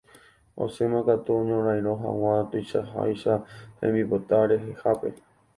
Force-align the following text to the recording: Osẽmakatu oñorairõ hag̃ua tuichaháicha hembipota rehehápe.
Osẽmakatu 0.65 1.35
oñorairõ 1.41 1.93
hag̃ua 2.07 2.33
tuichaháicha 2.55 3.39
hembipota 3.79 4.45
rehehápe. 4.55 5.17